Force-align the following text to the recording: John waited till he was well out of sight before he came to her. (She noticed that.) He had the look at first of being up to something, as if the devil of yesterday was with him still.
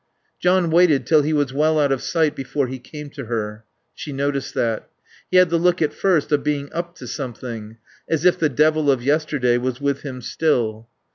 John 0.39 0.71
waited 0.71 1.05
till 1.05 1.21
he 1.21 1.31
was 1.31 1.53
well 1.53 1.79
out 1.79 1.91
of 1.91 2.01
sight 2.01 2.35
before 2.35 2.65
he 2.65 2.79
came 2.79 3.11
to 3.11 3.25
her. 3.25 3.65
(She 3.93 4.11
noticed 4.11 4.55
that.) 4.55 4.89
He 5.29 5.37
had 5.37 5.51
the 5.51 5.59
look 5.59 5.79
at 5.79 5.93
first 5.93 6.31
of 6.31 6.43
being 6.43 6.73
up 6.73 6.95
to 6.95 7.05
something, 7.07 7.77
as 8.09 8.25
if 8.25 8.39
the 8.39 8.49
devil 8.49 8.89
of 8.89 9.03
yesterday 9.03 9.59
was 9.59 9.79
with 9.79 10.01
him 10.01 10.19
still. 10.23 10.89